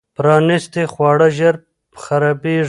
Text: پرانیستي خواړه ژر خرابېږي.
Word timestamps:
پرانیستي 0.15 0.83
خواړه 0.93 1.27
ژر 1.37 1.55
خرابېږي. 2.03 2.59